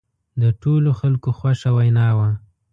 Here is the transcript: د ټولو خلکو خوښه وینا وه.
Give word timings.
د 0.41 0.43
ټولو 0.61 0.89
خلکو 0.99 1.29
خوښه 1.37 1.69
وینا 1.77 2.07
وه. 2.17 2.29